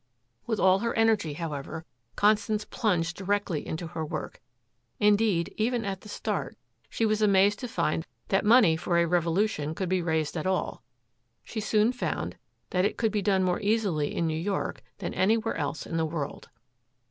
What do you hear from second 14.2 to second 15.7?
New York than anywhere